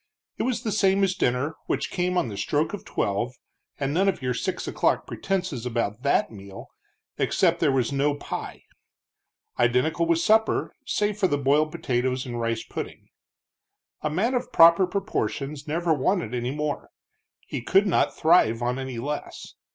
[0.37, 3.35] It was the same as dinner, which came on the stroke of twelve,
[3.79, 6.69] and none of your six o'clock pretenses about that meal,
[7.19, 8.63] except there was no pie;
[9.59, 13.09] identical with supper, save for the boiled potatoes and rice pudding.
[14.01, 16.89] A man of proper proportions never wanted any more;
[17.45, 19.53] he could not thrive on any less.